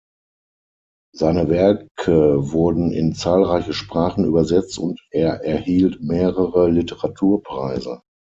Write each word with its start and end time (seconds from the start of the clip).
Seine 1.15 1.47
Werke 1.47 2.51
wurden 2.51 2.91
in 2.91 3.13
zahlreiche 3.13 3.71
Sprachen 3.73 4.25
übersetzt 4.25 4.79
und 4.79 4.99
er 5.11 5.43
erhielt 5.45 6.01
mehrere 6.01 6.71
Literaturpreise. 6.71 8.01